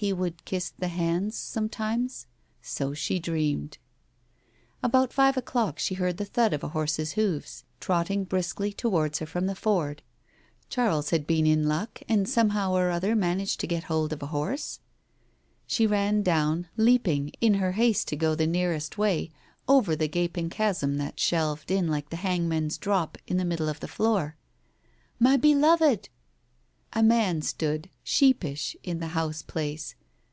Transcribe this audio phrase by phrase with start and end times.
[0.10, 2.26] He would kiss the hands sometimes?...
[2.62, 3.76] So she dreamed....
[4.82, 9.26] About five o'clock she heard the thud of a horse's hoofs, trotting briskly towards her
[9.26, 10.00] from the ford.
[10.00, 12.32] Digitized by Google 180 TALES OF THE UNEASY Charles had been in luck, and had
[12.32, 14.80] somehow or other managed to get hold of a horse?...
[15.66, 19.30] She ran down, leaping, in her haste to go the nearest way,
[19.68, 23.80] over the gaping chasm that shelved in like the hangman's drop, in the middle of
[23.80, 24.38] the floor."
[25.20, 26.08] My beloved!"
[26.92, 29.94] A man stood, sheepish, in the house place.